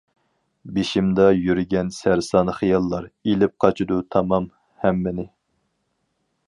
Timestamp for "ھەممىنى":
4.87-5.29